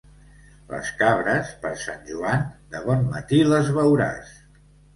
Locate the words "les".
0.71-0.87, 3.53-3.73